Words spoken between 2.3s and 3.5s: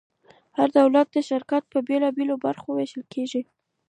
برخو ویشل کیږي.